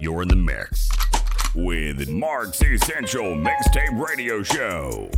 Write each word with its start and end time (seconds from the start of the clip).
You're 0.00 0.22
in 0.22 0.28
the 0.28 0.36
mix 0.36 0.88
with 1.56 2.08
Mark's 2.08 2.62
Essential 2.62 3.34
Mixtape 3.34 4.00
Radio 4.00 4.44
Show. 4.44 5.10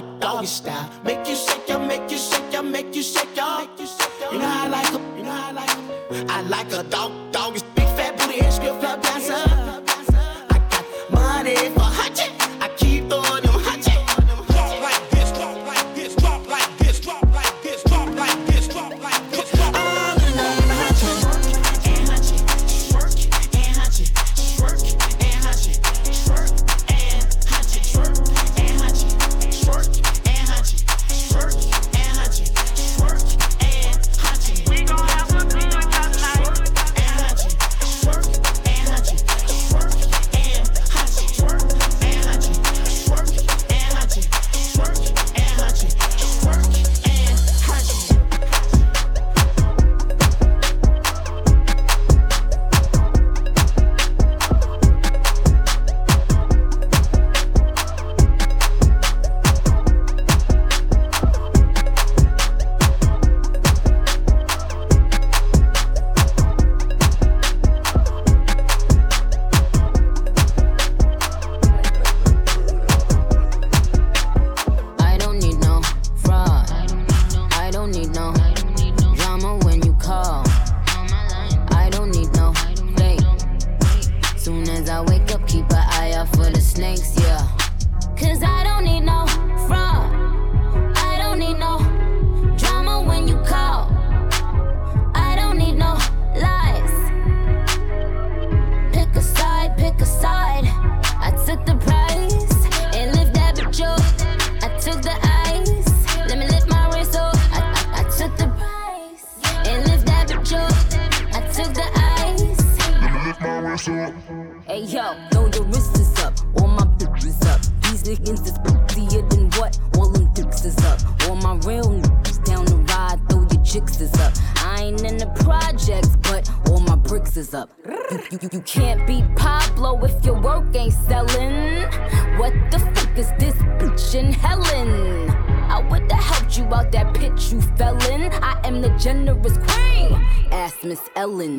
dog, 0.00 0.20
doggy 0.20 0.46
style. 0.46 0.90
Make 1.04 1.28
you 1.28 1.36
shake, 1.36 1.68
ya, 1.68 1.78
make 1.78 2.10
you 2.10 2.18
shake, 2.18 2.52
ya, 2.52 2.62
make 2.62 2.94
you 2.94 3.02
shake, 3.02 3.36
ya. 3.36 3.66
You 4.32 4.38
know 4.38 4.46
how 4.46 4.66
I 4.66 4.68
like 4.68 4.86
her, 4.86 5.16
you 5.16 5.24
know 5.24 5.30
how 5.30 5.48
I 5.48 5.52
like 5.52 5.70
her. 5.70 6.26
I 6.28 6.40
like 6.42 6.70
her 6.72 6.82
dog, 6.82 7.12
doggy, 7.32 7.60
big 7.74 7.88
fat 7.96 8.18
booty 8.18 8.40
and 8.40 8.52
script 8.52 8.80
flat 8.80 9.02
dancer. 9.02 9.55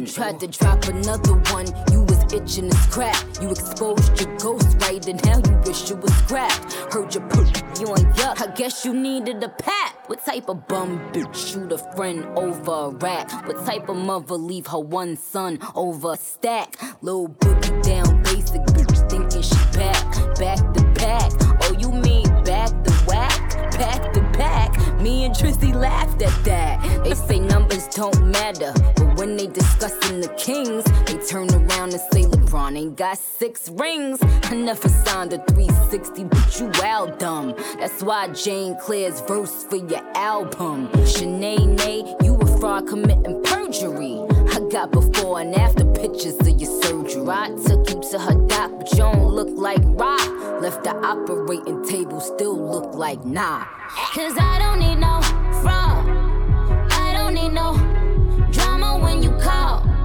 Tried 0.07 0.39
to 0.39 0.47
drop 0.47 0.83
another 0.85 1.33
one. 1.51 1.67
You 1.91 2.01
was 2.01 2.33
itching 2.33 2.69
to 2.69 2.77
scrap. 2.77 3.15
You 3.41 3.51
exposed 3.51 4.19
your 4.19 4.35
ghost 4.37 4.77
right, 4.81 5.05
and 5.07 5.23
now 5.25 5.37
you 5.37 5.57
wish 5.65 5.89
you 5.89 5.95
was 5.97 6.13
scrapped. 6.15 6.73
Heard 6.93 7.13
you 7.13 7.21
put 7.21 7.47
you 7.79 7.87
on 7.87 8.03
yuck. 8.13 8.41
I 8.41 8.53
guess 8.55 8.85
you 8.85 8.93
needed 8.93 9.43
a 9.43 9.49
pat. 9.49 9.95
What 10.07 10.25
type 10.25 10.49
of 10.49 10.67
bum 10.67 10.99
bitch 11.11 11.35
shoot 11.35 11.71
a 11.71 11.77
friend 11.95 12.25
over 12.37 12.71
a 12.71 12.89
rat? 12.89 13.31
What 13.45 13.65
type 13.65 13.89
of 13.89 13.97
mother 13.97 14.35
leave 14.35 14.67
her 14.67 14.79
one 14.79 15.17
son 15.17 15.59
over 15.75 16.13
a 16.13 16.17
stack? 16.17 16.75
Little 17.01 17.29
boogie 17.29 17.83
down 17.83 18.23
basic 18.23 18.61
bitch 18.73 19.09
thinking 19.09 19.41
she 19.41 19.77
back, 19.77 20.37
back 20.39 20.73
to 20.73 20.83
back. 20.95 21.46
Me 25.07 25.23
and 25.23 25.33
Trissy 25.33 25.73
laughed 25.73 26.21
at 26.21 26.43
that. 26.43 27.05
They 27.05 27.15
say 27.15 27.39
numbers 27.39 27.87
don't 27.87 28.27
matter. 28.27 28.73
But 28.97 29.17
when 29.17 29.37
they 29.37 29.47
discussing 29.47 30.19
the 30.19 30.27
Kings, 30.37 30.83
they 31.05 31.15
turn 31.25 31.49
around 31.49 31.93
and 31.93 32.01
say 32.11 32.23
LeBron 32.23 32.77
ain't 32.77 32.97
got 32.97 33.17
six 33.17 33.69
rings. 33.69 34.19
I 34.21 34.55
never 34.55 34.89
signed 34.89 35.31
a 35.31 35.37
360, 35.45 36.25
but 36.25 36.59
you 36.59 36.69
out 36.83 37.19
dumb. 37.19 37.55
That's 37.79 38.03
why 38.03 38.27
Jane 38.33 38.75
Claire's 38.81 39.21
verse 39.21 39.63
for 39.63 39.77
your 39.77 40.05
album. 40.13 40.89
Shanae, 41.13 42.21
you 42.25 42.35
a 42.35 42.59
fraud 42.59 42.89
committing 42.89 43.41
perjury. 43.43 44.19
Got 44.77 44.91
before 44.91 45.41
and 45.41 45.55
after 45.55 45.83
pictures 45.85 46.35
of 46.39 46.61
your 46.61 46.83
surgery. 46.83 47.27
I 47.27 47.49
took 47.65 47.89
you 47.89 47.99
to 48.11 48.19
her 48.19 48.35
doc, 48.45 48.71
but 48.77 48.91
you 48.91 48.97
don't 48.97 49.25
look 49.25 49.49
like 49.57 49.79
rock. 49.83 50.21
Left 50.61 50.83
the 50.83 50.95
operating 51.03 51.83
table, 51.83 52.21
still 52.21 52.55
look 52.55 52.93
like 52.93 53.25
nah. 53.25 53.65
Cause 54.13 54.35
I 54.39 54.59
don't 54.59 54.77
need 54.77 54.97
no 54.97 55.19
fraud. 55.63 56.07
I 56.91 57.11
don't 57.11 57.33
need 57.33 57.53
no 57.53 57.73
drama 58.51 58.99
when 59.01 59.23
you 59.23 59.31
call. 59.39 59.96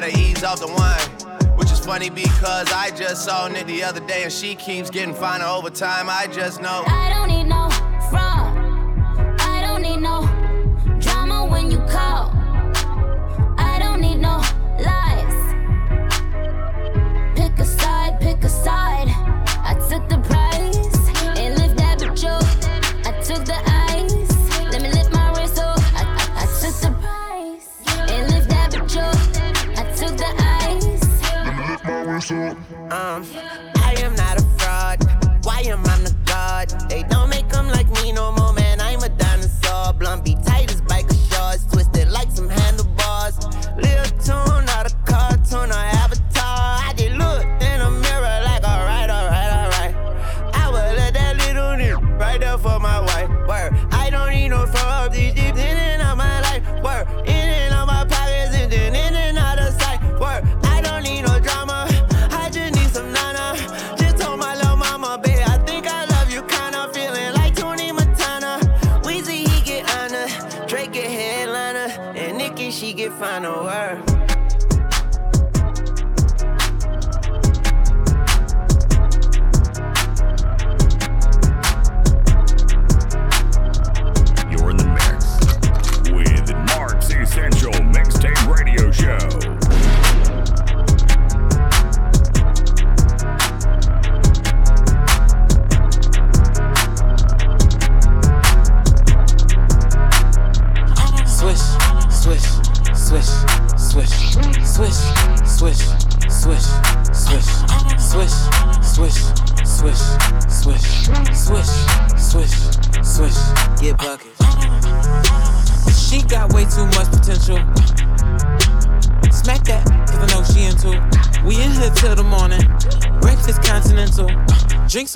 Gotta 0.00 0.18
ease 0.18 0.42
off 0.42 0.58
the 0.58 0.66
wine. 0.66 1.56
Which 1.56 1.70
is 1.70 1.78
funny 1.78 2.10
because 2.10 2.72
I 2.72 2.90
just 2.90 3.24
saw 3.24 3.46
Nick 3.46 3.68
the 3.68 3.84
other 3.84 4.00
day 4.00 4.24
and 4.24 4.32
she 4.32 4.56
keeps 4.56 4.90
getting 4.90 5.14
finer 5.14 5.44
over 5.44 5.70
time. 5.70 6.08
I 6.10 6.26
just 6.26 6.60
know. 6.60 6.82
I 6.88 7.10
don't 7.14 7.28
need 7.28 7.44
no 7.44 7.68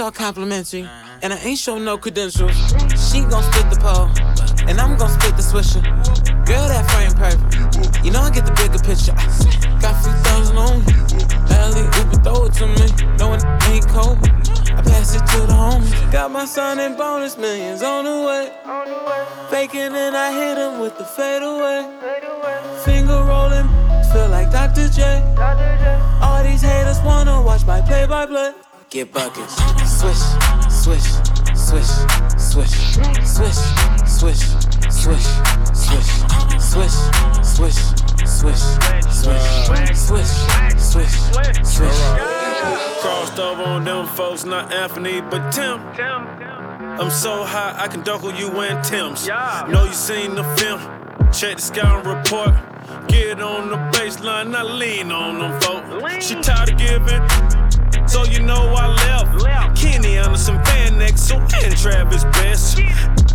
all 0.08 0.12
complimentary. 0.12 0.82
Uh-huh. 0.82 1.18
And 1.22 1.32
I 1.34 1.38
ain't 1.38 1.58
show 1.58 1.78
no 1.78 1.98
credentials. 1.98 2.56
She 2.96 3.20
gon' 3.28 3.42
split 3.42 3.68
the 3.68 3.78
pole. 3.80 4.08
And 4.68 4.80
I'm 4.80 4.96
gon' 4.96 5.10
split 5.10 5.36
the 5.36 5.44
swisher. 5.44 5.82
Girl, 6.46 6.66
that 6.68 6.84
frame 6.90 7.12
perfect. 7.12 8.04
You 8.04 8.10
know 8.12 8.20
I 8.20 8.30
get 8.30 8.46
the 8.46 8.54
bigger 8.56 8.80
picture. 8.80 9.12
Got 9.82 9.94
few 10.02 10.12
thousand 10.24 10.56
on 10.56 10.80
me. 10.80 10.92
Alley 11.60 11.84
Uber, 11.98 12.18
throw 12.24 12.46
it 12.46 12.54
to 12.60 12.66
me. 12.66 12.86
No 13.18 13.36
Knowing 13.36 13.42
ain't 13.68 13.88
cold. 13.88 14.18
I 14.78 14.80
pass 14.80 15.14
it 15.14 15.24
to 15.32 15.40
the 15.50 15.52
homies. 15.52 15.92
Got 16.12 16.30
my 16.30 16.46
son 16.46 16.80
in 16.80 16.96
bonus 16.96 17.36
millions 17.36 17.82
on 17.82 18.04
the 18.04 18.18
way. 18.28 18.44
Faking 19.50 19.92
and 20.04 20.16
I 20.16 20.32
hit 20.32 20.56
him 20.56 20.80
with 20.80 20.96
the 20.96 21.04
fadeaway. 21.04 21.84
Finger 22.84 23.20
rolling, 23.28 23.68
feel 24.12 24.28
like 24.28 24.50
Dr. 24.50 24.88
J. 24.88 25.02
All 26.22 26.42
these 26.44 26.62
haters 26.62 27.00
wanna 27.02 27.42
watch 27.42 27.66
my 27.66 27.80
play 27.82 28.06
by 28.06 28.24
play. 28.26 28.52
Get 28.90 29.12
buckets. 29.12 29.54
Swish, 30.00 30.16
swish, 30.70 31.02
swish, 31.54 31.92
swish, 32.38 32.72
swish, 32.72 32.72
swish, 33.28 33.60
swish, 34.08 34.44
swish, 34.88 35.26
swish, 36.62 36.96
swish, 37.44 37.76
swish, 38.24 38.62
swish, 39.12 39.44
swish, 39.94 40.32
swish, 40.78 41.14
swish. 41.66 41.98
Crossed 43.02 43.38
over 43.38 43.62
on 43.62 43.84
them 43.84 44.06
folks, 44.06 44.44
not 44.46 44.72
Anthony, 44.72 45.20
but 45.20 45.50
Tim. 45.50 45.80
I'm 46.98 47.10
so 47.10 47.44
high, 47.44 47.74
I 47.78 47.88
can 47.88 48.02
duckle 48.02 48.32
you 48.32 48.48
in 48.62 48.82
Tim's. 48.82 49.28
Know 49.28 49.84
you 49.84 49.92
seen 49.92 50.34
the 50.34 50.44
film, 50.56 50.80
check 51.30 51.56
the 51.56 51.62
scout 51.62 52.06
report. 52.06 52.54
Get 53.08 53.42
on 53.42 53.68
the 53.68 53.76
baseline, 53.98 54.54
I 54.54 54.62
lean 54.62 55.12
on 55.12 55.40
them 55.40 55.60
folks. 55.60 56.24
She 56.26 56.36
tired 56.40 56.70
of 56.70 56.78
giving, 56.78 57.22
so 58.08 58.24
you 58.24 58.40
know 58.40 58.74
I 58.74 58.88
left. 58.88 59.76
Kenny 59.76 60.16
Anderson, 60.16 60.56
Van 60.64 60.94
Exel, 60.94 61.48
so 61.50 61.58
and 61.64 61.76
Travis 61.76 62.24
Best. 62.24 62.78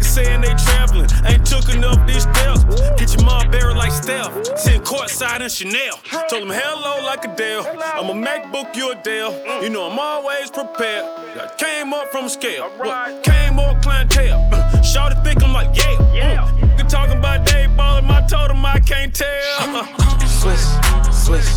Saying 0.01 0.41
they 0.41 0.53
traveling, 0.55 1.09
ain't 1.25 1.45
took 1.45 1.73
enough 1.73 2.05
these 2.05 2.23
steps. 2.23 2.63
Get 2.97 3.13
your 3.15 3.25
mom 3.25 3.49
buried 3.49 3.77
like 3.77 3.91
Steph. 3.91 4.31
Sitting 4.57 4.81
courtside 4.81 5.41
in 5.41 5.49
Chanel. 5.49 5.97
Told 6.29 6.43
him 6.43 6.49
hello 6.49 7.03
like 7.03 7.25
Adele. 7.25 7.65
I'm 7.81 8.09
a 8.09 8.13
MacBook, 8.13 8.75
you 8.75 8.91
a 8.91 8.95
Dell. 8.95 9.63
You 9.63 9.69
know 9.69 9.89
I'm 9.89 9.97
always 9.97 10.51
prepared. 10.51 11.05
I 11.39 11.51
came 11.57 11.93
up 11.93 12.11
from 12.11 12.29
scale. 12.29 12.69
What? 12.77 13.23
Came 13.23 13.59
up 13.59 13.81
clientele. 13.81 14.83
Shorty 14.83 15.15
think 15.23 15.43
I'm 15.43 15.53
like, 15.53 15.75
yeah. 15.75 16.13
yeah. 16.13 16.77
You 16.77 16.83
talking 16.83 17.17
about 17.17 17.47
Dave 17.47 17.75
Ballin', 17.75 18.05
I 18.05 18.27
told 18.27 18.51
him 18.51 18.65
I 18.65 18.79
can't 18.79 19.13
tell. 19.15 19.29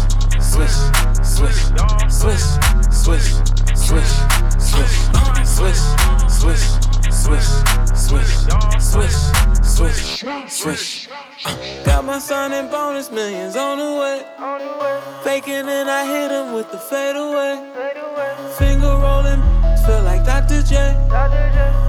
swish, 0.56 0.78
swish, 1.22 1.60
swish, 2.08 2.46
swish, 2.90 3.28
swish, 3.74 4.12
swish, 4.56 4.94
swish, 5.44 5.82
swish, 6.28 6.64
swish, 7.12 7.48
swish, 7.94 8.32
swish, 8.80 9.18
swish, 9.62 10.24
swish. 10.48 11.08
Got 11.84 12.04
my 12.04 12.18
son 12.18 12.52
and 12.52 12.70
bonus 12.70 13.10
millions 13.10 13.56
on 13.56 13.78
the 13.78 14.00
way. 14.00 14.24
Faking 15.24 15.68
and 15.68 15.90
I 15.90 16.06
hit 16.06 16.30
him 16.30 16.54
with 16.54 16.70
the 16.72 16.78
fade 16.78 17.16
away. 17.16 17.54
Finger 18.56 18.96
rolling, 18.96 19.42
feel 19.84 20.02
like 20.02 20.24
Dr. 20.24 20.62
J. 20.62 20.96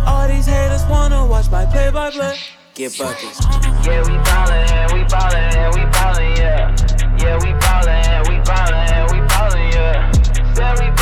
All 0.05 0.27
these 0.27 0.45
haters 0.45 0.83
wanna 0.89 1.25
watch 1.25 1.49
my 1.49 1.65
play 1.65 1.89
by 1.89 2.11
play. 2.11 2.37
Get 2.73 2.97
buckets. 2.97 3.39
Yeah, 3.85 4.01
we 4.05 4.17
ballin', 4.27 4.93
we 4.93 5.03
ballin', 5.05 5.71
we 5.73 5.85
ballin', 5.91 6.35
yeah. 6.35 6.75
Yeah, 7.17 7.39
we 7.41 7.53
ballin' 7.59 8.06
we 8.47 9.19
ballin', 9.27 9.71
yeah. 9.73 10.11
Said 10.53 10.79
we 10.79 10.96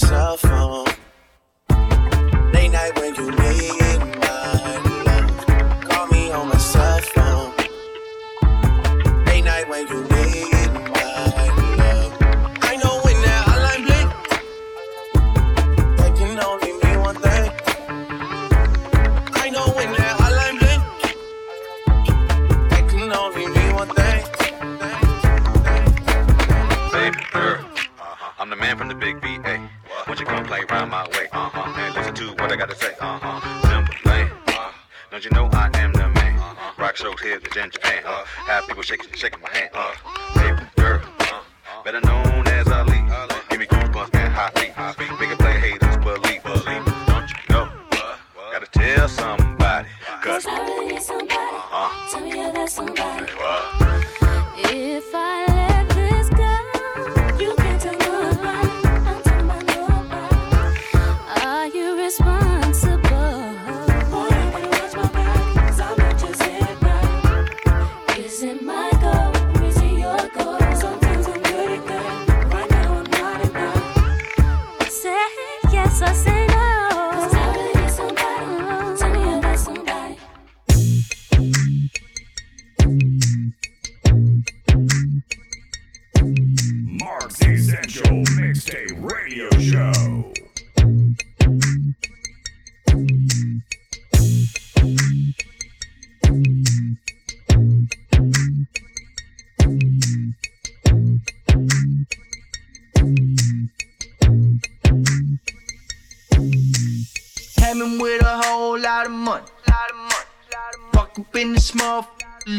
cell 0.00 0.36
phone. 0.38 0.59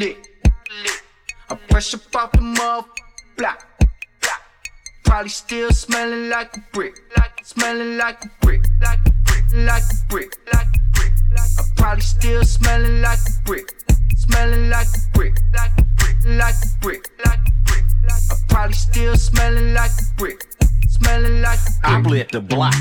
Lit. 0.02 0.18
I 1.50 1.56
press 1.70 1.94
up 1.94 2.16
off 2.16 2.32
the 2.32 2.40
motherfucker 2.40 2.86
block. 3.38 3.68
Probably 5.04 5.30
still 5.30 5.72
smelling 5.72 6.30
like 6.30 6.58
a 6.58 6.64
brick. 6.74 6.96
Smelling 7.44 7.98
like 7.98 8.26
a 8.26 8.32
brick. 8.42 8.64
Like 8.82 9.00
a 9.06 9.12
brick. 9.26 9.46
Like 9.54 9.84
a 9.84 9.98
brick. 10.10 10.32
Like 10.54 10.74
a 10.76 10.82
brick. 10.94 11.14
I 11.38 11.64
probably 11.76 12.02
still 12.02 12.44
smelling 12.44 13.02
like 13.02 13.20
a 13.20 13.34
brick. 13.46 13.68
Smelling 14.16 14.70
like 14.70 14.88
a 14.88 15.18
brick. 15.18 15.36
Like 15.54 15.78
a 15.78 15.86
brick. 16.00 16.18
Like 16.26 16.56
a 16.66 16.70
brick. 16.82 17.04
Like 17.26 17.46
a 17.48 17.54
brick. 17.66 17.86
I 18.10 18.36
probably 18.48 18.74
still 18.74 19.16
smelling 19.16 19.74
like 19.76 19.92
a 19.92 20.18
brick. 20.18 20.40
Smelling 21.02 21.42
like 21.42 21.60
a 21.84 21.88
I 21.88 22.02
bled 22.02 22.30
the 22.32 22.42
block. 22.42 22.76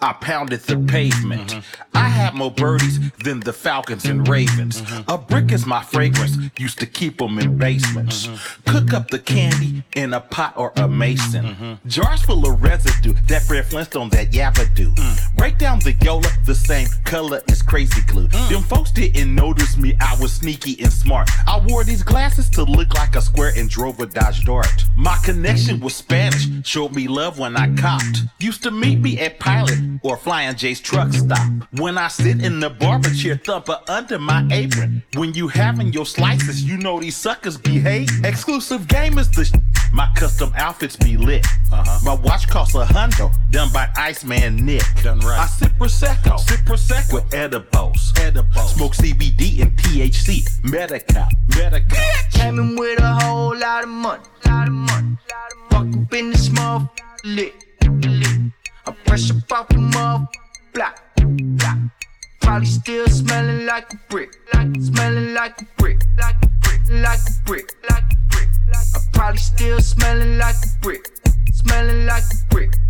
I 0.00 0.12
pounded 0.14 0.60
the 0.60 0.76
pavement. 0.76 1.50
Mm-hmm. 1.50 1.96
I 1.96 2.08
had 2.08 2.34
more 2.34 2.50
birdies 2.50 2.98
than 3.24 3.40
the 3.40 3.52
Falcons 3.52 4.04
and 4.04 4.26
Ravens. 4.28 4.82
Mm-hmm. 4.82 5.10
A 5.10 5.18
brick 5.18 5.52
is 5.52 5.64
my 5.66 5.82
fragrance. 5.82 6.36
Used 6.58 6.78
to 6.80 6.86
keep 6.86 7.18
them 7.18 7.38
in 7.38 7.56
basements. 7.56 8.26
Mm-hmm. 8.26 8.70
Cook 8.70 8.92
up 8.92 9.08
the 9.10 9.18
candy 9.18 9.84
in 9.94 10.12
a 10.12 10.20
pot 10.20 10.54
or 10.56 10.72
a 10.76 10.88
mason. 10.88 11.78
Jars 11.86 12.22
full 12.22 12.46
of 12.46 12.62
residue. 12.62 13.14
That 13.28 13.42
Fred 13.42 13.66
Flintstone, 13.66 14.08
that 14.10 14.32
Yabba 14.32 14.72
Break 15.36 15.54
mm. 15.54 15.58
down 15.58 15.78
the 15.80 15.92
Yola, 16.02 16.28
the 16.44 16.54
same 16.54 16.88
color 17.04 17.40
as 17.48 17.62
Crazy 17.62 18.02
Glue. 18.06 18.28
Mm. 18.28 18.48
Them 18.50 18.62
folks 18.62 18.90
didn't 18.90 19.34
notice 19.34 19.76
me. 19.76 19.94
I 20.00 20.16
was 20.20 20.32
sneaky 20.32 20.82
and 20.82 20.92
smart. 20.92 21.30
I 21.46 21.60
wore 21.68 21.84
these 21.84 22.02
glasses 22.02 22.48
to 22.50 22.64
look 22.64 22.94
like 22.94 23.16
a 23.16 23.22
square 23.22 23.52
and 23.56 23.68
drove 23.68 24.00
a 24.00 24.06
Dodge 24.06 24.44
Dart. 24.44 24.84
My 24.96 25.16
connection 25.24 25.80
with 25.80 25.92
Spanish. 25.92 26.48
Showed 26.64 26.94
me 26.94 27.08
love 27.08 27.38
when 27.38 27.56
I 27.56 27.61
copped. 27.76 28.22
Used 28.38 28.62
to 28.64 28.70
meet 28.70 28.98
me 29.00 29.18
at 29.20 29.38
Pilot 29.38 29.78
or 30.02 30.16
Flying 30.16 30.56
J's 30.56 30.80
truck 30.80 31.12
stop. 31.12 31.46
When 31.72 31.96
I 31.98 32.08
sit 32.08 32.42
in 32.42 32.60
the 32.60 32.70
barber 32.70 33.10
chair, 33.10 33.36
thumper 33.36 33.78
under 33.88 34.18
my 34.18 34.46
apron. 34.50 35.02
When 35.14 35.32
you 35.34 35.48
having 35.48 35.92
your 35.92 36.06
slices, 36.06 36.62
you 36.64 36.76
know 36.78 37.00
these 37.00 37.16
suckers 37.16 37.56
behave. 37.56 38.08
Exclusive 38.24 38.88
game 38.88 39.18
is 39.18 39.30
the 39.30 39.44
sh- 39.44 39.52
My 39.92 40.10
custom 40.14 40.52
outfits 40.56 40.96
be 40.96 41.16
lit. 41.16 41.46
Uh-huh. 41.72 41.98
My 42.04 42.14
watch 42.14 42.48
costs 42.48 42.74
a 42.74 42.84
hundo, 42.84 43.32
done 43.50 43.70
by 43.72 43.88
Iceman 43.96 44.56
Nick. 44.56 44.82
Done 45.02 45.20
right. 45.20 45.40
I 45.40 45.46
sip 45.46 45.72
Prosecco, 45.78 46.38
sip 46.38 46.60
Prosecco 46.60 47.14
with 47.14 47.34
edibles. 47.34 48.12
Edibles. 48.20 48.74
Smoke 48.74 48.94
CBD 48.94 49.62
and 49.62 49.76
THC. 49.76 50.42
Medical. 50.70 51.26
Medical. 51.56 51.98
Came 52.32 52.58
in 52.58 52.76
with 52.76 52.98
a 53.00 53.14
whole 53.22 53.56
lot 53.56 53.84
of 53.84 53.90
money. 53.90 54.22
Lot 54.46 54.68
of 54.68 54.74
money. 54.74 55.16
Fuck 55.70 55.86
up 55.96 56.14
in 56.14 56.30
this 56.30 56.48
motherfucker 56.48 57.11
lit. 57.24 57.54
lit. 57.84 58.52
I 58.86 58.92
press 59.04 59.30
up 59.30 59.52
off 59.52 59.68
the 59.68 59.76
motherfucker 59.76 60.26
block. 60.74 61.02
block. 61.58 61.78
Probably 62.40 62.66
still 62.66 63.06
smelling 63.06 63.66
like 63.66 63.92
a 63.92 63.96
brick. 64.08 64.30
Like 64.52 64.76
smelling 64.80 65.34
like 65.34 65.60
a 65.60 65.66
brick. 65.78 66.02
Like 66.18 66.36
a 66.42 66.48
brick. 66.62 66.80
Like 66.90 67.20
a 67.20 67.46
brick. 67.46 67.70
Like 67.88 68.02
a 68.02 68.16
brick. 68.30 68.48
I 68.74 68.98
probably 69.12 69.38
still 69.38 69.80
smelling 69.80 70.38
like 70.38 70.56
a 70.56 70.80
brick. 70.82 71.06
Smelling. 71.52 72.06
Like 72.06 72.24
a 72.24 72.54
brick. 72.54 72.81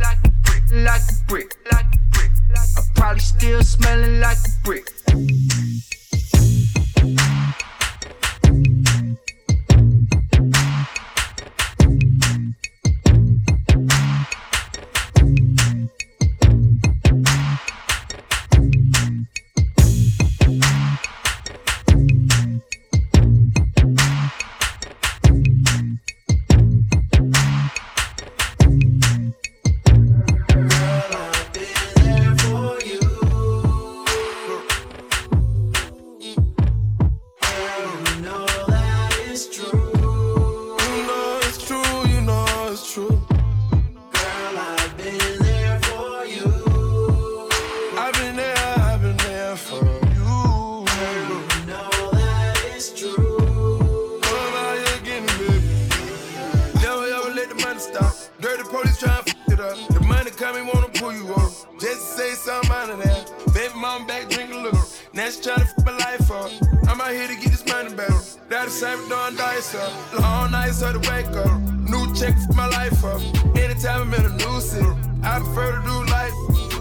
Just 61.80 62.00
to 62.00 62.22
say 62.22 62.30
something 62.34 62.70
out 62.70 62.90
of 62.90 63.02
there. 63.02 63.24
Baby 63.54 63.74
mom 63.76 64.06
back 64.06 64.28
drinking 64.28 64.62
little, 64.62 64.80
Now 65.12 65.28
she 65.30 65.42
trying 65.42 65.58
to 65.58 65.64
f 65.64 65.84
my 65.84 65.96
life 65.98 66.30
up. 66.30 66.50
I'm 66.88 67.00
out 67.00 67.12
here 67.12 67.28
to 67.28 67.34
get 67.34 67.50
this 67.50 67.66
money 67.66 67.94
back. 67.94 68.10
Daddy 68.48 68.70
same 68.70 68.98
doing 69.08 69.36
dice 69.36 69.74
up. 69.74 69.92
Long 70.20 70.50
nights 70.50 70.78
so 70.78 70.92
to 70.92 70.98
wake 71.10 71.26
up. 71.26 71.60
New 71.92 72.14
check 72.14 72.34
for 72.46 72.54
my 72.54 72.68
life 72.68 73.04
up. 73.04 73.20
Anytime 73.56 74.02
I'm 74.02 74.14
in 74.14 74.26
a 74.26 74.36
new 74.36 74.60
city, 74.60 74.86
I 75.22 75.38
prefer 75.40 75.72
to 75.76 75.82
do 75.84 75.96
life. 76.16 76.32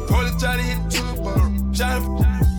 Police 0.08 0.42
try 0.42 0.58
to 0.58 0.64
hit 0.64 0.80
the 0.84 0.90
tube. 0.98 1.76
Trying 1.76 2.04
to 2.04 2.12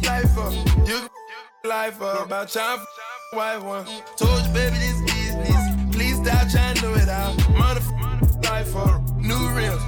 life 0.08 0.38
up. 0.38 0.52
You 0.88 0.98
can 1.00 1.70
life 1.70 2.00
up. 2.02 2.26
About 2.26 2.48
trying 2.48 2.78
to 2.78 2.82
f 2.82 2.88
wife 3.34 3.62
one. 3.62 3.86
Told 4.16 4.42
you, 4.46 4.52
baby, 4.52 4.76
this 4.76 5.00
business. 5.02 5.62
Please 5.94 6.16
stop 6.16 6.48
trying 6.50 6.74
to 6.76 6.80
do 6.80 6.94
it 6.94 7.08
out. 7.08 7.36
Mother 7.56 7.80
f 7.80 8.44
life 8.44 8.76
up. 8.76 9.00
New 9.16 9.42
rims, 9.56 9.80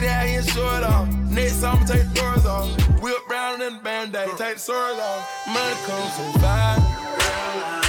get 0.00 0.10
out 0.10 0.26
here 0.26 0.40
it 0.40 0.84
off. 0.84 1.08
Next 1.30 1.54
summer, 1.54 1.86
take 1.86 2.08
the 2.08 2.14
doors 2.14 2.46
off. 2.46 2.70
Whip 3.02 3.28
round 3.28 3.62
in 3.62 3.74
the 3.74 3.80
band-aid. 3.82 4.28
Take 4.36 4.54
the 4.54 4.58
swords 4.58 4.98
off. 4.98 5.28
Money 5.46 5.76
comes 5.86 6.14
so 6.14 6.38
fast. 6.40 7.79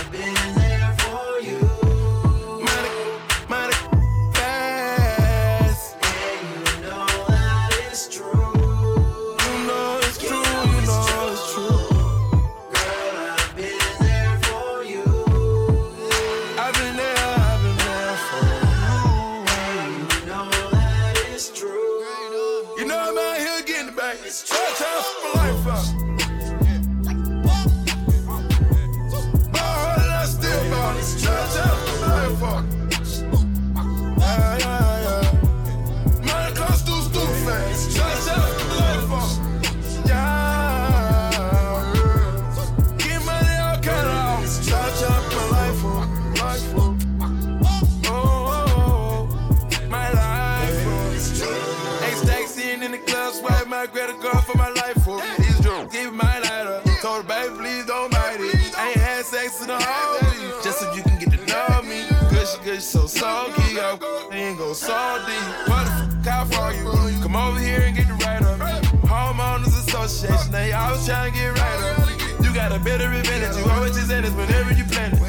sex 59.32 59.60
to 59.60 59.65
the 59.65 59.78
homies, 59.78 60.62
just 60.62 60.80
so 60.80 60.94
you 60.94 61.04
can 61.04 61.17
get 61.17 61.32
to 61.32 61.39
know 61.48 61.82
me. 61.84 62.04
Gush, 62.32 62.58
gush, 62.65 62.84
so 62.84 63.08
soggy, 63.08 63.80
I 63.80 63.98
ain't 64.34 64.58
go 64.58 64.74
salty. 64.74 65.39
What 65.72 65.86
the 65.88 66.20
fuck 66.22 66.28
I 66.28 66.44
for 66.52 67.10
you? 67.10 67.22
Come 67.24 67.38
over 67.38 67.58
here 67.58 67.80
and 67.80 67.96
get 67.96 68.08
the 68.10 68.13
right 68.26 68.41
up. 68.41 68.60
Homeowners 69.08 69.67
Association, 69.88 70.52
they 70.52 70.74
always 70.74 71.06
trying 71.06 71.32
to 71.32 71.39
get 71.39 71.58
right 71.58 71.82
up. 71.96 72.44
You 72.44 72.54
got 72.54 72.74
a 72.74 72.80
better 72.80 73.10
advantage, 73.10 73.56
you 73.56 73.72
always 73.72 73.96
just 73.96 74.12
at 74.12 74.24
this 74.24 74.34
whenever 74.34 74.74
you 74.74 74.84
plan 74.84 75.13
it 75.13 75.22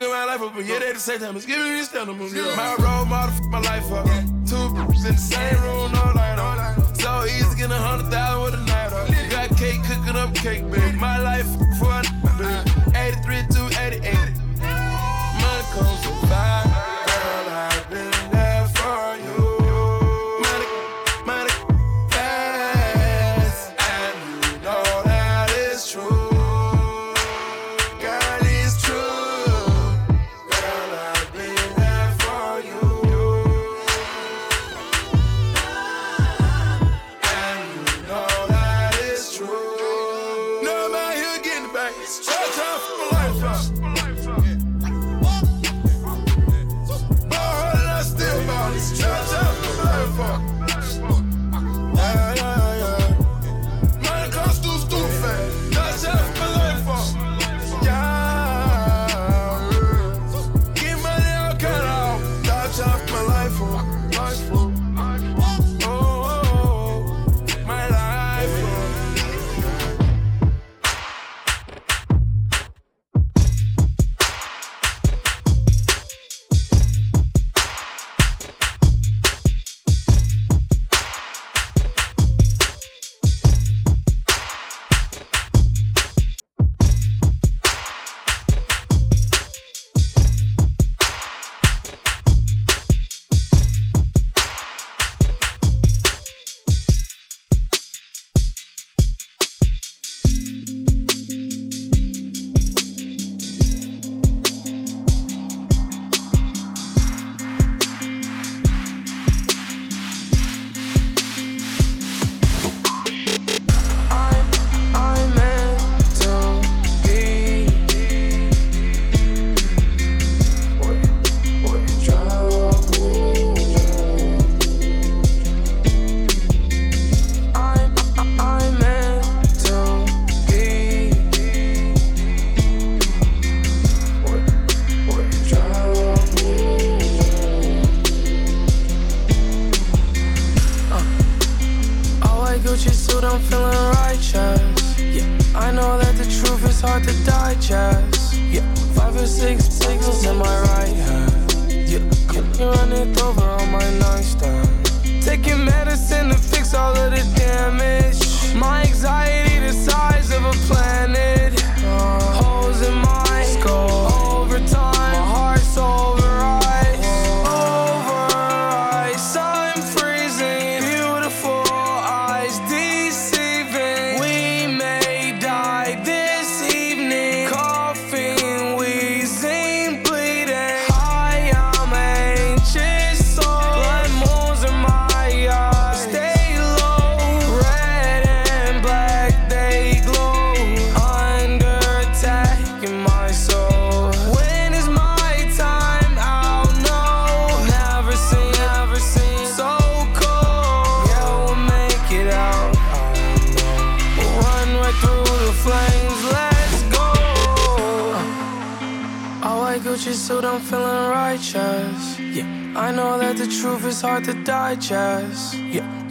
my 0.00 0.24
life 0.24 0.42
up, 0.42 0.54
but 0.54 0.64
yeah, 0.64 0.80
they 0.80 0.92
the 0.92 0.98
same 0.98 1.20
time. 1.20 1.36
It's 1.36 1.46
giving 1.46 1.62
me 1.62 1.76
this 1.76 1.92
down 1.92 2.08
My 2.08 2.74
role 2.80 3.04
model, 3.04 3.34
f- 3.34 3.44
my 3.50 3.60
life 3.60 3.92
up. 3.92 4.06
Two 4.46 4.56
bitches 4.74 5.06
in 5.06 5.14
the 5.14 5.20
same 5.20 5.62
room, 5.62 5.92
no 5.92 6.02
light 6.16 6.38
on. 6.38 6.94
So 6.96 7.24
easy 7.26 7.56
getting 7.56 7.70
a 7.70 7.78
hundred 7.78 8.10
thousand 8.10 8.42
with 8.42 8.54
a 8.54 8.64
night 8.66 8.92
up. 8.92 9.30
Got 9.30 9.56
cake, 9.56 9.82
cooking 9.84 10.16
up 10.16 10.34
cake, 10.34 10.68
baby. 10.68 10.96
My 10.96 11.18
life 11.18 11.46
for 11.78 11.92
a 11.92 12.02
baby. 12.38 12.77
83 12.98 13.46
to 13.52 13.80
88. 13.80 14.14
Money 15.40 15.64
comes 15.72 16.06
with 16.06 16.28
fire. 16.28 16.87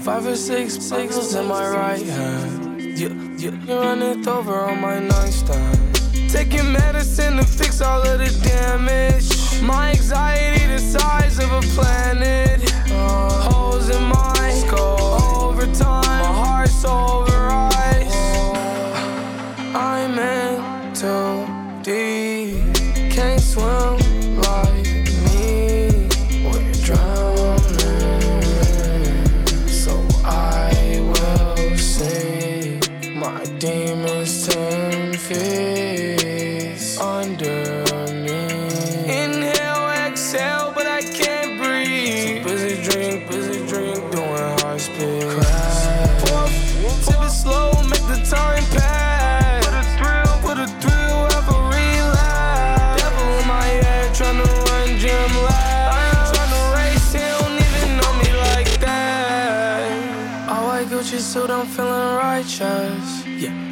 Five 0.08 0.26
or 0.26 0.38
six 0.38 0.76
singles 0.76 1.36
in 1.36 1.48
my 1.48 1.67
right 1.67 2.02
hand. 2.02 2.82
You, 2.82 3.10
you, 3.38 3.52
you 3.67 3.76
run 3.78 4.02
it 4.02 4.26
over 4.26 4.56
on 4.56 4.80
my 4.80 5.00
nightstand. 5.00 5.96
Taking 6.30 6.72
medicine 6.72 7.36
to 7.36 7.43
fix 7.43 7.82
all 7.82 8.02
of 8.04 8.20
the 8.20 8.30
damage. 8.41 9.37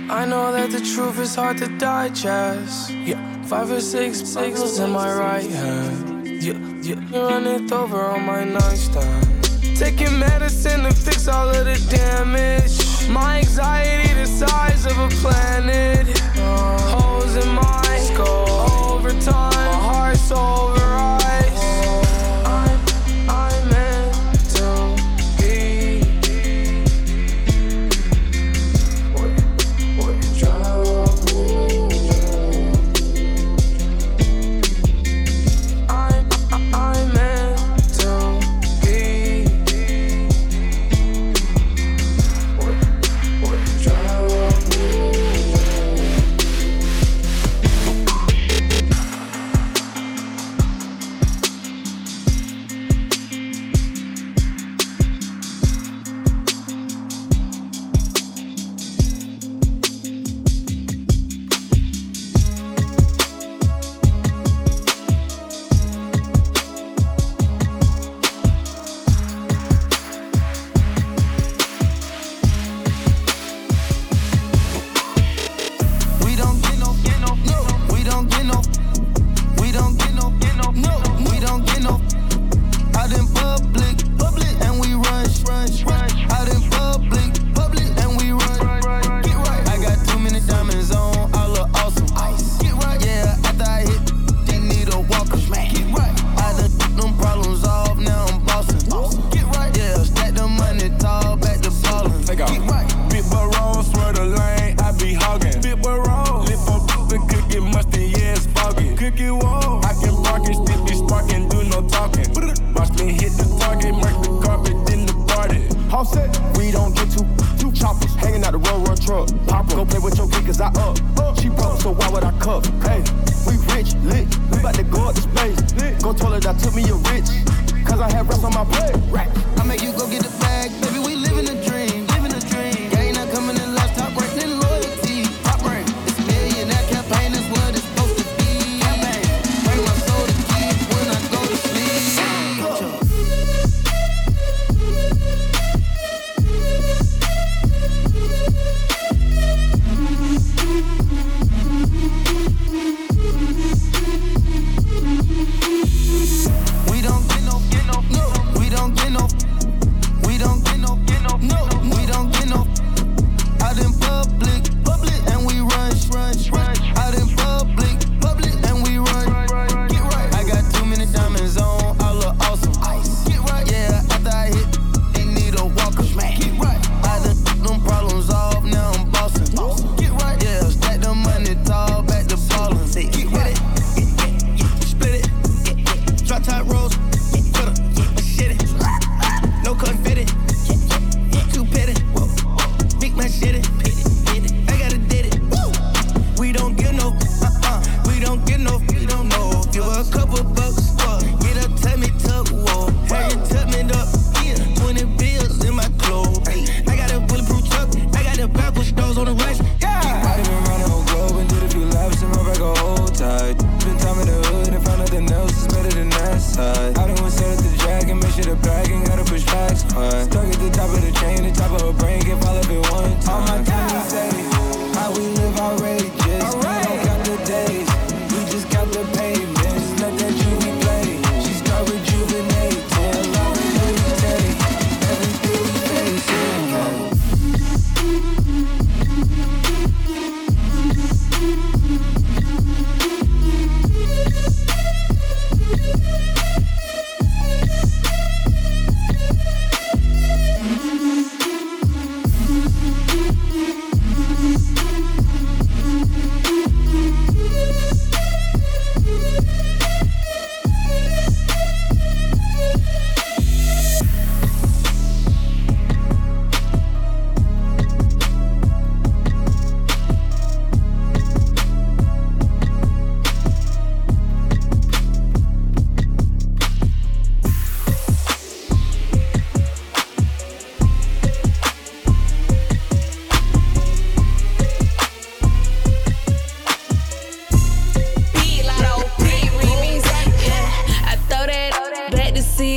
I 0.09 0.23
know 0.25 0.51
that 0.51 0.69
the 0.69 0.81
truth 0.81 1.19
is 1.19 1.33
hard 1.33 1.57
to 1.57 1.67
digest. 1.79 2.91
Yeah, 2.91 3.19
five 3.43 3.71
or 3.71 3.81
six 3.81 4.21
pixels 4.21 4.83
in 4.83 4.91
my 4.91 5.11
right 5.11 5.49
hand. 5.49 6.27
Yeah, 6.27 6.59
yeah, 6.81 7.19
run 7.19 7.47
it 7.47 7.71
over 7.71 7.99
on 7.99 8.23
my 8.23 8.43
nightstand. 8.43 9.43
Taking 9.75 10.19
medicine 10.19 10.83
to 10.83 10.93
fix 10.93 11.27
all 11.27 11.49
of 11.49 11.65
the 11.65 11.75
damage. 11.89 13.09
My 13.09 13.39
anxiety 13.39 14.04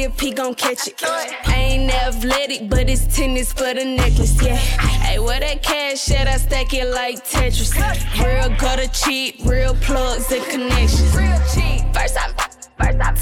if 0.09 0.21
he 0.21 0.33
gon' 0.33 0.55
catch 0.55 0.89
it. 0.89 1.03
I 1.05 1.55
ain't 1.55 1.93
athletic, 1.93 2.69
but 2.69 2.89
it's 2.89 3.07
tennis 3.15 3.53
for 3.53 3.75
the 3.75 3.85
necklace, 3.85 4.41
yeah. 4.43 4.57
Hey, 4.57 5.19
where 5.19 5.41
that 5.41 5.63
cash 5.63 6.11
at? 6.11 6.27
I 6.27 6.37
stack 6.37 6.73
it 6.75 6.87
like 6.93 7.25
Tetris. 7.25 7.73
Real 8.23 8.49
gutter 8.59 8.89
cheap, 8.89 9.45
real 9.45 9.75
plugs 9.77 10.31
and 10.33 10.45
connections. 10.45 11.15
Real 11.17 11.41
cheap. 11.53 11.83
First 11.95 12.17
I 12.17 12.33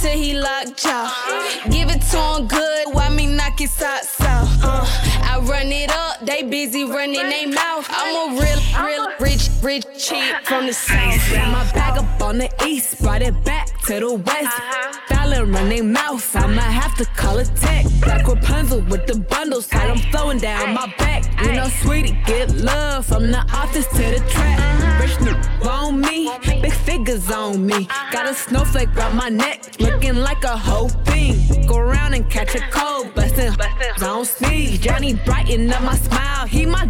till 0.01 0.19
he 0.19 0.39
locked 0.39 0.83
jaw. 0.83 1.63
Give 1.71 1.89
it 1.91 2.03
to 2.11 2.19
him 2.19 2.49
good, 2.49 2.95
why 2.95 3.09
me 3.11 3.27
knock 3.27 3.59
his 3.59 3.73
socks 3.73 4.21
off? 4.21 4.49
Uh, 4.63 4.87
I 5.23 5.39
run 5.43 5.73
it 5.73 5.91
up, 5.91 6.25
they 6.25 6.43
busy 6.43 6.85
running 6.85 7.29
they 7.29 7.47
mouth. 7.47 7.87
I'm 7.91 8.37
a 8.37 8.41
real, 8.41 8.61
real, 8.85 9.09
rich, 9.21 9.49
rich 9.63 9.85
cheap 9.99 10.35
from 10.45 10.67
the 10.67 10.73
south. 10.73 11.33
Ran 11.33 11.51
my 11.53 11.65
bag 11.73 11.99
up 11.99 12.23
on 12.23 12.39
the 12.39 12.51
east, 12.67 13.03
brought 13.03 13.23
it 13.23 13.45
back 13.45 13.67
to 13.87 14.01
the 14.01 14.15
west. 14.15 15.16
Fallon 15.27 15.51
run 15.51 15.69
they 15.69 15.81
mouth, 15.81 16.37
I'ma 16.37 16.61
have 16.61 16.95
to 16.99 17.05
call 17.05 17.39
it 17.39 17.51
tech. 17.57 17.85
Black 18.01 18.29
Rapunzel 18.29 18.83
with 18.83 19.09
the 19.09 19.19
bundles, 19.19 19.67
got 19.67 19.89
them 19.89 19.99
flowing 20.13 20.39
down 20.39 20.73
my 20.73 20.87
back. 20.99 21.25
You 21.43 21.53
know, 21.53 21.69
sweetie, 21.69 22.17
get 22.27 22.55
love 22.55 23.07
from 23.07 23.33
the 23.33 23.41
office 23.53 23.89
to 23.89 24.05
the 24.15 24.25
track. 24.31 25.01
Rich 25.01 25.17
nigga 25.19 25.67
on 25.67 26.01
me, 26.01 26.31
big 26.63 26.73
figures 26.73 27.29
on 27.29 27.67
me. 27.67 27.89
Got 28.13 28.29
a 28.29 28.35
snowflake 28.35 28.95
round 28.95 29.17
my 29.17 29.29
neck, 29.29 29.81
looking 29.81 30.15
like 30.15 30.45
a 30.45 30.57
whole 30.57 30.91
thing. 30.91 31.67
Go 31.67 31.79
around 31.79 32.15
and 32.15 32.31
catch 32.31 32.55
a 32.55 32.61
cold, 32.71 33.13
bustin', 33.17 33.57
don't 33.99 34.25
sneeze. 34.25 34.79
Johnny 34.79 35.15
brighten 35.15 35.73
up 35.73 35.83
my 35.83 35.97
smile, 35.97 36.47
he 36.47 36.67
my 36.67 36.89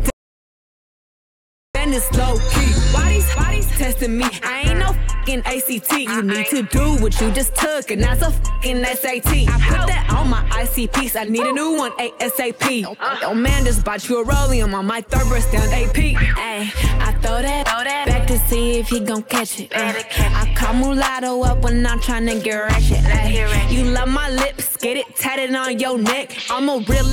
it's 1.92 2.10
low 2.16 2.38
key. 2.50 2.72
Bodies, 2.92 3.34
bodies 3.34 3.66
testing 3.78 4.16
me. 4.18 4.24
I 4.42 4.64
ain't 4.66 4.78
no 4.78 4.92
fucking 5.08 5.42
ACT. 5.44 5.92
You 5.92 6.22
need 6.22 6.46
to 6.46 6.62
do 6.62 6.96
what 7.02 7.20
you 7.20 7.30
just 7.32 7.54
took, 7.54 7.90
and 7.90 8.02
that's 8.02 8.22
a 8.22 8.30
fucking 8.30 8.84
SAT. 8.84 9.26
I 9.26 9.56
put 9.68 9.86
that 9.88 10.06
on 10.16 10.28
my 10.28 10.42
ICPs. 10.50 11.20
I 11.20 11.24
need 11.24 11.46
a 11.46 11.52
new 11.52 11.76
one 11.76 11.92
ASAP. 11.92 12.96
Oh 13.22 13.34
man, 13.34 13.64
just 13.64 13.84
bought 13.84 14.08
you 14.08 14.20
a 14.20 14.24
rollium 14.24 14.74
on 14.74 14.86
my 14.86 15.00
third 15.00 15.28
breast 15.28 15.52
down 15.52 15.68
AP. 15.72 15.96
Ay, 15.96 16.72
I 17.00 17.12
throw 17.22 17.42
that, 17.42 17.68
throw 17.68 17.84
that 17.84 18.06
back 18.06 18.26
to 18.28 18.38
see 18.48 18.78
if 18.78 18.88
he 18.88 19.00
gon' 19.00 19.22
catch 19.24 19.60
it. 19.60 19.74
Uh, 19.74 19.92
I 20.18 20.52
call 20.56 20.74
mulatto 20.74 21.42
up 21.42 21.62
when 21.62 21.86
I'm 21.86 21.98
tryna 22.00 22.42
get 22.42 22.56
ratchet. 22.56 23.04
Ay, 23.04 23.68
you 23.70 23.84
love 23.84 24.08
my 24.08 24.30
lips, 24.30 24.76
get 24.76 24.96
it 24.96 25.14
tatted 25.16 25.54
on 25.54 25.78
your 25.78 25.98
neck. 25.98 26.36
I'm 26.50 26.68
a 26.68 26.78
real 26.78 27.12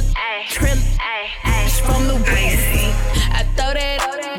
trill 0.49 0.77
from 1.85 2.07
the 2.07 2.15
waist. 2.15 2.63
I 3.37 3.43
throw 3.55 3.73
that 3.73 3.99
to 3.99 4.23
see 4.23 4.32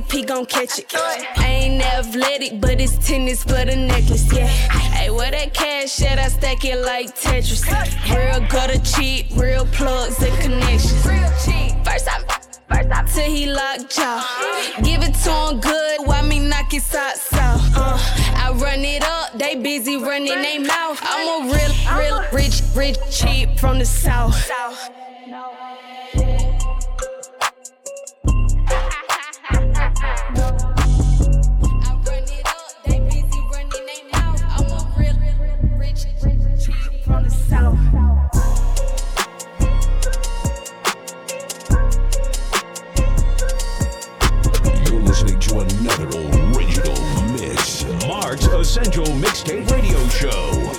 if 0.00 0.10
he 0.10 0.22
gon' 0.22 0.46
catch 0.46 0.78
it. 0.78 0.92
I 0.94 1.46
ain't 1.46 1.82
athletic, 1.82 2.60
but 2.60 2.80
it's 2.80 2.96
tennis 3.06 3.42
for 3.42 3.64
the 3.64 3.76
necklace, 3.76 4.32
yeah. 4.32 4.46
Hey, 4.46 5.10
where 5.10 5.30
that 5.30 5.54
cash 5.54 6.02
at? 6.02 6.18
I 6.18 6.28
stack 6.28 6.64
it 6.64 6.78
like 6.84 7.14
Tetris. 7.16 7.64
Real 8.08 8.40
gutter 8.48 8.78
cheap, 8.80 9.26
real 9.36 9.66
plugs 9.66 10.22
and 10.22 10.36
connections. 10.40 11.02
First 11.02 12.08
I 12.08 13.04
till 13.12 13.30
he 13.30 13.46
locked 13.46 13.94
jaw. 13.94 14.20
Give 14.82 15.02
it 15.02 15.14
to 15.24 15.32
him 15.32 15.60
good, 15.60 16.06
why 16.06 16.22
me 16.22 16.38
knock 16.38 16.70
his 16.72 16.84
socks 16.84 17.32
off? 17.32 17.60
Uh, 17.74 17.98
I 18.36 18.52
run 18.52 18.80
it 18.80 19.02
up, 19.02 19.32
they 19.34 19.56
busy 19.56 19.96
running 19.96 20.42
they 20.42 20.58
mouth. 20.58 20.98
I'm 21.02 21.50
a 21.50 21.54
real, 21.54 21.72
real, 21.98 22.24
rich, 22.32 22.62
rich, 22.74 22.98
cheap 23.10 23.58
from 23.58 23.78
the 23.78 23.84
south. 23.84 24.50
You're 37.50 37.58
listening 45.00 45.40
to 45.40 45.58
another 45.58 46.06
original 46.54 46.94
mix. 47.32 47.84
Mark's 48.06 48.46
Essential 48.46 49.04
Mixtape 49.06 49.68
Radio 49.68 50.06
Show. 50.08 50.69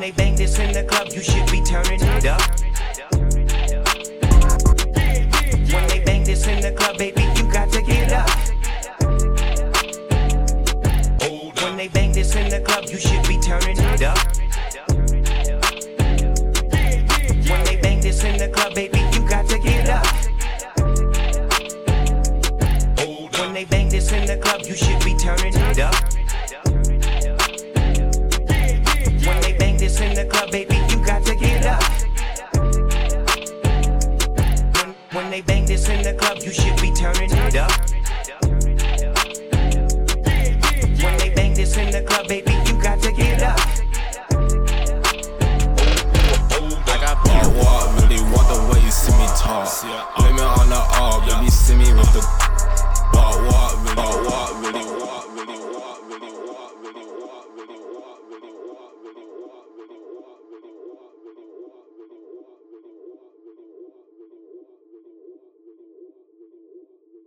When 0.00 0.08
they 0.08 0.16
bang 0.16 0.34
this 0.34 0.58
in 0.58 0.72
the 0.72 0.82
club, 0.82 1.08
you 1.12 1.20
should 1.20 1.44
be 1.50 1.62
turning 1.62 2.00
it 2.00 2.24
up. 2.24 2.40
When 5.70 5.88
they 5.88 6.00
bang 6.02 6.24
this 6.24 6.46
in 6.46 6.62
the 6.62 6.72
club, 6.72 6.96
baby, 6.96 7.20
you 7.36 7.52
got 7.52 7.70
to 7.72 7.82
get 7.82 8.10
up. 8.10 8.30
When 11.62 11.76
they 11.76 11.88
bang 11.88 12.12
this 12.12 12.34
in 12.34 12.48
the 12.48 12.60
club, 12.60 12.86
you 12.88 12.98
should 12.98 13.28